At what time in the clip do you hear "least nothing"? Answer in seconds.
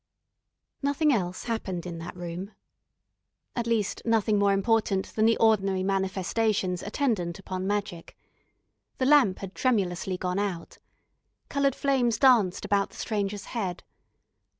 3.67-4.39